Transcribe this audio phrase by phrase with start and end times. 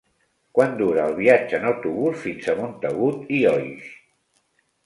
[0.59, 3.93] Quant dura el viatge en autobús fins a Montagut i Oix?